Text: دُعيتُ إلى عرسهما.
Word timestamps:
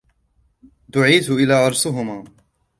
دُعيتُ 0.89 1.29
إلى 1.29 1.53
عرسهما. 1.53 2.23